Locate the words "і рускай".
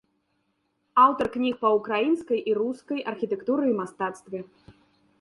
2.53-2.99